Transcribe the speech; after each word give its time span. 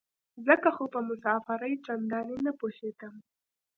ځکه 0.47 0.69
خو 0.75 0.83
په 0.93 0.99
مسافرۍ 1.09 1.73
چندانې 1.85 2.37
نه 2.45 2.51
پوهېدم. 2.59 3.13